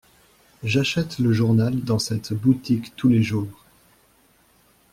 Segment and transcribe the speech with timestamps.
[0.63, 3.65] J’achète le journal dans cette boutique tous les jours.